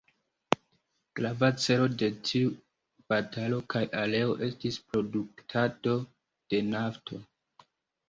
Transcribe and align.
Grava 1.19 1.49
celo 1.65 1.85
de 2.03 2.09
tiu 2.31 2.49
batalo 3.15 3.61
kaj 3.75 3.85
areo 4.03 4.35
estis 4.51 4.83
produktado 4.91 5.97
de 6.57 6.67
nafto. 6.75 7.25